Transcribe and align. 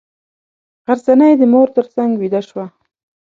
غرڅنۍ 0.85 1.33
د 1.37 1.41
مور 1.53 1.67
تر 1.75 1.85
څنګه 1.93 2.17
ویده 2.21 2.41
شوه. 2.47 2.65